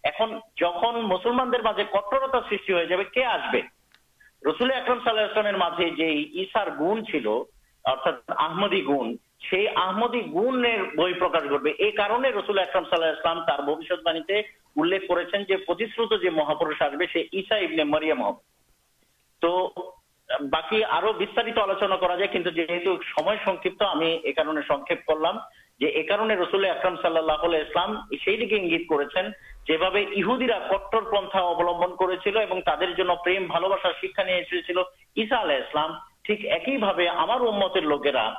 [0.04, 3.56] ایسلمان درجے کٹرتا سرشی ہو جائے کہ آسب
[4.44, 5.62] رسول احمد صلاح السلام
[6.42, 7.28] عشار گن چل
[7.88, 9.14] آمدی گن
[9.50, 10.62] سی آمدی گن
[11.20, 11.72] بکاشبے
[12.30, 13.44] رس احرام
[15.66, 15.86] باڑی
[16.18, 18.32] سے مہاپرش آسا مریا مح
[19.42, 19.52] تو
[20.50, 23.36] باقی آلوچنا کچھ ہمیں
[24.14, 25.38] یہ کارنپ کرلام
[26.42, 27.18] رسول اکرم سال
[27.56, 32.62] اسلام سی لگت کرہ کٹر پنلمن کرم
[33.48, 35.92] بھلوسا شکایے ایسا اللہ اسلام
[37.82, 38.34] لوکرا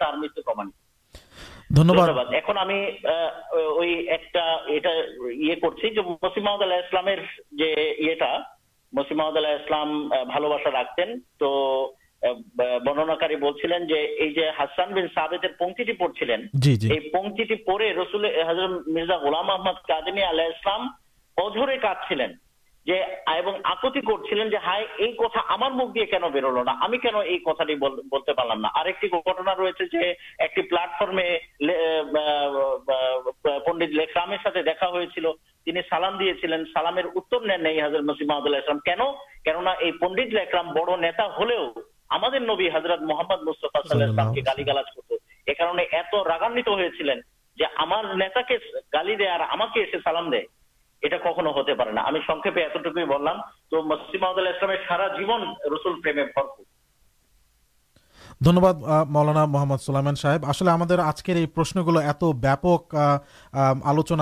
[6.12, 8.40] مسیم اللہ
[8.93, 11.51] مسیم اللہ رکھتے ہیں تو
[12.23, 13.31] بنناکار
[14.93, 16.09] بن ساد پنکتی پڑ
[17.12, 18.27] پنکتی پڑے رسول
[18.87, 19.91] مرزا گولام محمد
[21.37, 22.20] اجورے کاٹل
[23.64, 23.87] آپ
[24.64, 25.12] ہائی
[25.51, 28.66] ہمارے بولتے پلام
[29.61, 31.39] ریسے ایک پلٹفرمے
[33.66, 34.87] پنڈت لکرام دکھا
[35.91, 41.70] سال سالامت نینر مسی محد اللہ کنڈت لیکرام بڑنے ہو
[42.13, 45.13] ہم نبی حضرت محمد مستفا سال کے گالی گالج ہوت
[45.47, 45.55] یہ
[48.93, 49.41] گالی دے اور
[49.75, 53.41] اسے سالم دیکھا کھو ہوتے پڑے نا ہمیں ستلام
[53.71, 55.43] تو مسجد محمد اللہ سارا جیون
[55.73, 56.43] رسل پر
[58.45, 62.97] دنیہب مولانا محمد سلامین صاحب آپ آج کے یہ پرشنگل ات بیاپک
[63.53, 64.20] آلوچن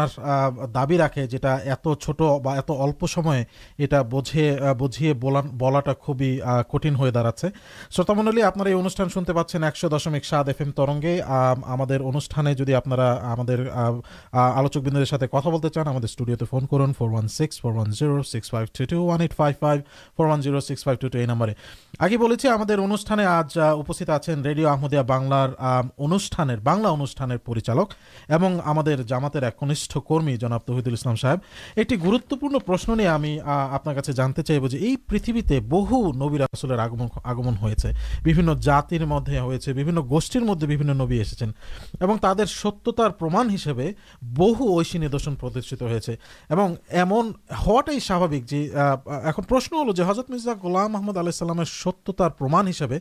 [0.75, 3.01] داخے جو ات اللہ
[6.01, 7.49] خوبی کٹھن ہو داڑے
[7.91, 13.47] شروط منڈل آپشن سنتے پچھن ایک دشمک سات ایف ایم ترگی ہمارے انوشان جدید آپ
[13.47, 13.57] کے
[14.33, 18.51] آلوچر ساتھ کتا بولتے چاند اسٹوڈیو سے فون کرن four one six four one six
[18.51, 19.83] five three two one eight five five
[20.17, 21.53] four six five two two یہ نمبر
[21.99, 23.59] آگے ہم آج
[24.19, 24.69] ریڈیو
[40.03, 41.53] گوشت مدد نبی ایسے ہیں
[41.99, 42.11] تب
[42.47, 43.29] ستیہ پر
[44.23, 45.61] بہو یس نشن پر
[48.01, 48.27] سا
[49.49, 52.99] پرشن ہل جو حضرت مرزا گولام محمد علیہ ستیہ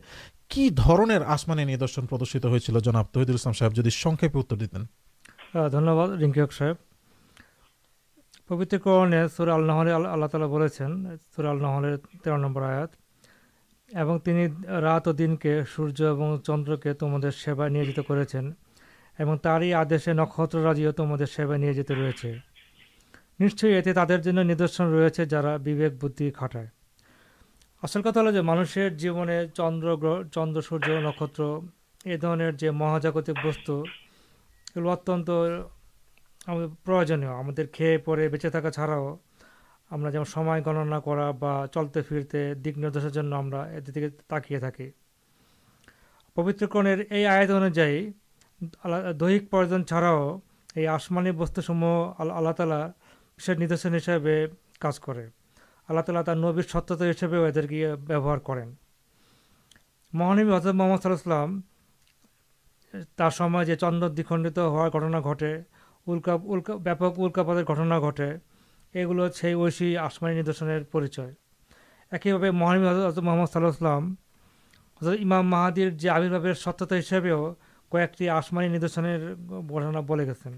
[0.54, 0.66] صا
[1.02, 1.92] پہلی
[9.92, 10.68] اللہ تعالی
[11.36, 12.90] سرال نوال تیر نمبر آت
[14.68, 20.60] رات اور دن کے سورج اور چندر کے تمہیں سیوا نیا جب تاری آدے نکتر
[20.60, 22.34] راجی تمہیں سیوا نیوجت رہے
[23.40, 26.79] نیے تعداد ندرشن رہے جاگ بدھائے
[27.84, 31.44] آسل کتا مانشی جیونے چندر گر چند سورج نکتر
[32.06, 33.70] یہ درنر جو مہاجاگتک بست
[34.76, 35.64] یہ اتن پر
[36.48, 37.52] ہم
[38.32, 39.16] بےچے تھا چڑاؤ
[39.92, 40.44] ہمشر
[43.10, 44.90] جنگ تاکیے تھی
[46.34, 46.88] پبترکرن
[47.30, 48.10] آت انوجائے
[49.20, 50.38] دہن چھاڑاؤ
[50.76, 54.46] یہ آسمان بستسم اللہ تعالی ندرشن حساب سے
[54.80, 55.39] کچھ
[55.89, 57.79] আল্লাহ তালা তার নবীর সত্যতা হিসেবেও এদেরকে
[58.09, 58.69] ব্যবহার করেন
[60.13, 61.51] মহানবী হজরত মোহাম্মদ সাল্লাম
[63.19, 65.53] তার সময় যে চন্দ্র দ্বিখণ্ডিত হওয়ার ঘটনা ঘটে
[66.07, 68.29] উল্কা উল্কা ব্যাপক উল্কাপাতের ঘটনা ঘটে
[68.95, 71.33] এগুলো সেই ঐশী আসমানি নিদর্শনের পরিচয়
[72.13, 74.05] একইভাবে মহানবী হজরত মোহাম্মদ সাল্লাহাম
[74.97, 77.41] হজরত ইমাম মাহাদির যে আবির্ভাবের সত্যতা হিসেবেও
[77.93, 79.21] কয়েকটি আসমানি নিদর্শনের
[79.71, 80.55] ঘটনা বলে গেছেন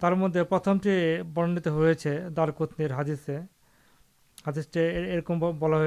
[0.00, 0.92] তার মধ্যে প্রথমটি
[1.34, 3.36] বর্ণিত হয়েছে দারকুতনির হাদিসে
[4.45, 5.19] ہاتھ یہ
[5.59, 5.77] بلا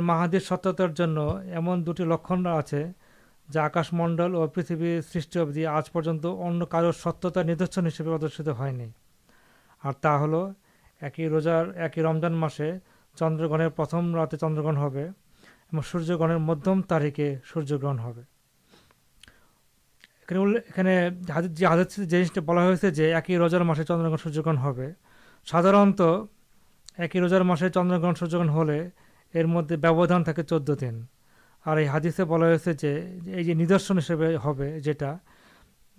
[0.00, 0.88] مہاد ستار
[1.76, 2.90] دو لکھنؤ آج ہے
[3.48, 4.72] جا آکاش منڈل اور پریتھ
[5.24, 8.88] سبزی آج پنج ستارشن حساب سے پردیت ہونی
[9.82, 12.70] اور ہی روزار ایک ہی رمضان مسے
[13.16, 14.98] چندرگ راتے چندرگ
[15.82, 18.22] سوریہ گرن مدم تاریخے سوریہ گرن ہونے
[21.10, 24.72] بہت ہوتا ہے جو ایک روزار مسے چندرگ سوریہ گرن ہو
[25.46, 25.66] ساتھ
[26.97, 28.77] একই রোজার মাসে চন্দ্রগ্রহণ সূর্যগ্রহণ হলে
[29.33, 30.95] এর মধ্যে ব্যবধান থাকে চোদ্দ দিন
[31.65, 32.91] আর এই হাদিসে বলা হয়েছে যে
[33.31, 35.09] এই যে নিদর্শন হিসেবে হবে যেটা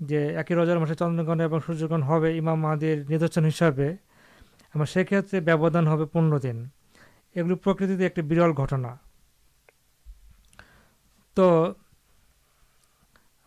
[0.00, 3.88] যে একই রোজার মাসে চন্দ্রগ্রহণ এবং সূর্যগ্রহণ হবে ইমাম মাহাদির নিদর্শন হিসাবে
[4.74, 6.58] এবং সেক্ষেত্রে ব্যবধান হবে পনেরো দিন
[7.36, 8.90] এগুলি প্রকৃতিতে একটি বিরল ঘটনা
[11.36, 11.46] তো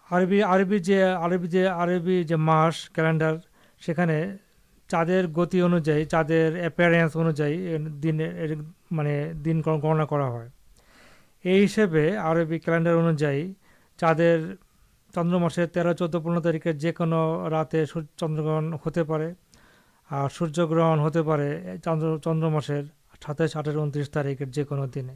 [0.09, 3.35] আরবি আরবি যে আরবি যে আরবি যে মাস ক্যালেন্ডার
[3.81, 4.17] সেখানে
[4.90, 7.16] چ انائ چپس
[8.90, 10.46] میرے دن گنا کردار
[11.44, 13.52] انوائ
[13.98, 14.40] چا در
[15.14, 17.64] چندر مشہور تیر چود پنکھے جا
[18.16, 19.32] چند گہن ہوتے پہ
[20.34, 25.08] سوریہ گرن ہوتے پہ چندر مشرس آٹھ انترس تاریخ جوکن دن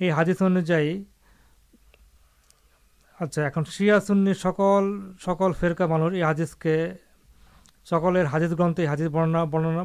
[0.00, 1.02] یہ ہادیس انوائن
[3.70, 4.84] شیا سکل
[5.24, 6.92] سکل فیرکا مانو یہ ہادیس کے
[7.90, 9.82] سکلر ہادی گرنت حادی برننا برننا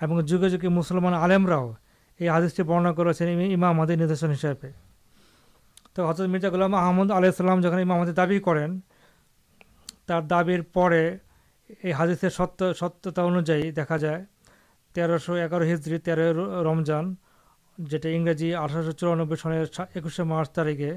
[0.00, 1.52] آئے جگہیں مسلمان آلمر
[2.20, 4.70] یہ حادثے برننا کرتے امام مدرسن ہسپے
[5.94, 8.68] تو حضرت مرزا اللہ محمد علیہ السلام جہاں امام مدر دیں
[10.06, 14.24] تر دے ہادیسے ست ستا انوجائ دیکھا جائے
[14.94, 16.18] تیرو اگار ہزری تیر
[16.64, 17.14] رمضان
[17.78, 20.92] جگریزی آٹھ چوران سال ایکشے مارچ تاریخے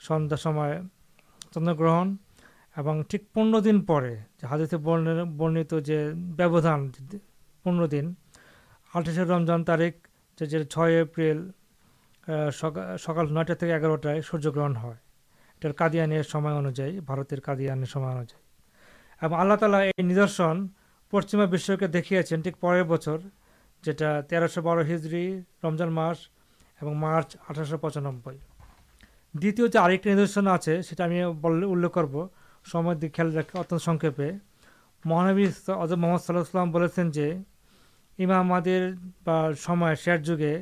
[0.00, 0.80] سندا سمائے
[1.52, 2.14] چند گرن
[2.78, 4.14] اور ٹھیک پنر دن پہ
[4.44, 5.96] ہادی برنت جو
[7.64, 8.12] پنر دن
[8.92, 9.94] آٹھ رمضان تاریخ
[10.38, 11.48] چھ اپرل
[12.52, 18.34] سکال نٹا اگارے سوریہ گرن ہودی آنے انوائر قادیانوج
[19.22, 20.66] آللا تعالی یہ ندرشن
[21.12, 21.44] پشچیم
[21.92, 23.16] دیکھیں ٹھیک پورے بچے
[24.30, 25.26] جورشو بارہ ہجری
[25.64, 26.28] رمضان ماس
[26.80, 28.28] اور مارچ آٹھ پچانب
[29.34, 32.28] دیہن آئے ہمیں انخ کرو
[32.65, 34.27] সময় দিকে খেয়াল রাখে অত্যন্ত সংক্ষেপে
[35.03, 35.45] মহানবী
[35.83, 37.27] অজব মোহাম্মদ সাল্লাহ সাল্লাম বলেছেন যে
[38.19, 38.81] ইমাম আমাদের
[39.25, 40.53] বা সময় শেষ যুগে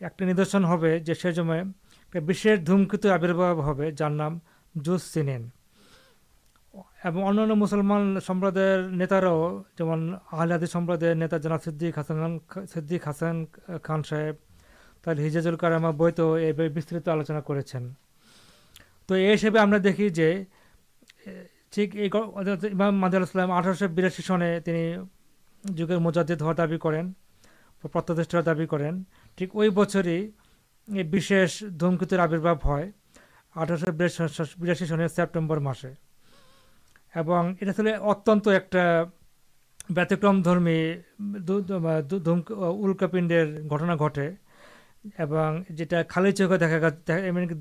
[0.00, 1.62] একটা নিদর্শন হবে যে সে সময়
[2.06, 4.32] একটা বিশেষ ধূমকেতু আবির্ভাব হবে যার নাম
[4.74, 5.42] জুস সিনেন
[7.08, 9.42] এবং অন্যান্য মুসলমান সম্প্রদায়ের নেতারাও
[9.78, 9.98] যেমন
[10.32, 13.36] আহলাদি সম্প্রদায়ের নেতা জনাব সিদ্দিক হাসান খান সিদ্দিক হাসান
[13.86, 14.36] খান সাহেব
[15.04, 17.40] তার হিজাজুল কারামা বইতেও এই ব্যাপারে বিস্তৃত আলোচনা
[21.71, 21.95] ٹھیک
[22.93, 24.59] مدلام آٹھ بیراشی سنے
[25.63, 27.07] جگہ مجادی ہوا دیں
[27.83, 28.91] پر دیں
[29.37, 30.27] ٹھیک وہ بچر ہی
[31.79, 32.89] بمکیور آبرباب ہے
[33.55, 35.91] آٹھ بیراشی سن سپٹے مسے
[37.15, 38.39] یہ اتن
[39.89, 41.31] ایکتکرم دمیم
[42.59, 44.29] ارکا پیڈر گٹنا گٹے
[45.19, 46.51] اور یہ خالی چوک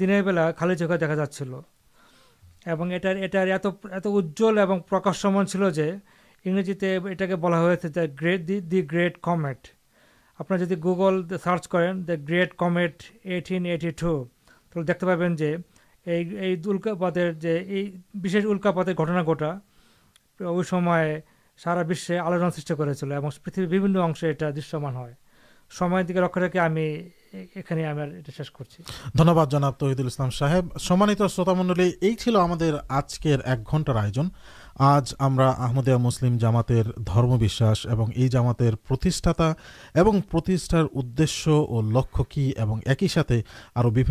[0.01, 0.11] دن
[0.57, 1.27] خالی چھا دیکھا جا
[2.67, 7.75] جلکاشمان چلے جو بلا
[8.49, 9.67] د گرٹ کمٹ
[10.39, 14.25] آپ جی گوگل سارچ کر د great comet eighteen eighty two
[14.75, 15.37] دیکھتے پین
[16.65, 17.31] اولکا پاتے
[18.45, 19.59] اُلکا پاتے گھٹنا گٹا
[20.41, 20.63] وہ
[21.59, 27.09] ساراش آلو سرٹی کرتی اور پریتر بھی دشیہ لکھ رکھے ہمیں
[30.30, 34.28] صا سمانڈل آج کے ایک گھنٹہ آپ
[34.77, 38.64] آج ہمیہ مسلم جامات اور یہ جاماتا
[39.95, 43.33] اوردی اور اور لکن ایک ہی ساتھ
[43.75, 44.05] اور بھی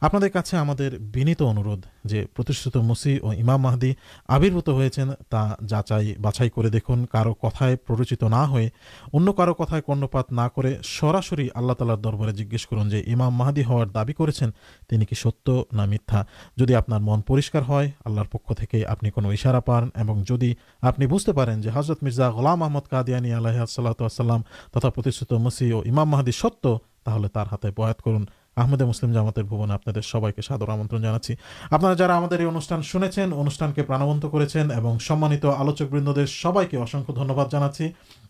[0.00, 3.92] آپ کے بینیت اندھ جو مسی اور امام محدی
[4.28, 4.86] آبربوت ہوا
[5.60, 8.44] جاچائی باچائی کر دیکھن کارو کتائے پروچیت نہ
[9.88, 10.40] ہونپات نہ
[10.84, 16.24] سراسر اللہ تعالی دربارے جیجے کرنام محادی ہار دابی کرنی کی ستیہ نہ میتھا
[16.56, 19.10] جدی آپ من پریشان ہے آلر پک آپ نے
[25.30, 29.38] مسئم محادی ستھے بھیا کرندے مسلم جامات
[30.04, 31.82] سب کے ساتھ ہمنا آپ
[35.22, 36.58] نے آلوچک بند دیکھ سب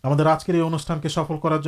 [0.03, 1.59] سفل کر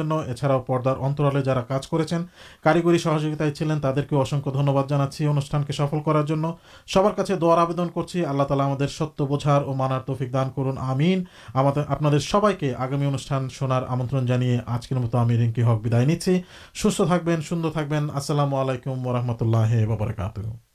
[7.36, 13.18] دور آللہ تعالیٰ ستار دان کر سب کے آگامی
[13.50, 14.16] شناارن مت
[15.30, 20.70] ری ہکن سنند تھم و رحمۃ اللہ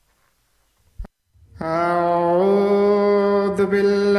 [1.62, 4.16] أعوذ بالله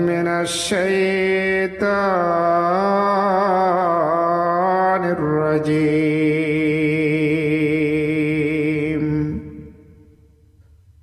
[0.00, 1.80] من الشيطان
[5.16, 6.20] الرجيم.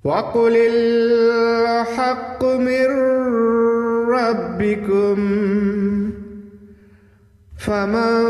[0.04, 2.86] وقل الحق من
[4.08, 5.18] ربكم
[7.58, 8.22] فمن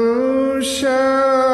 [0.62, 1.47] شاء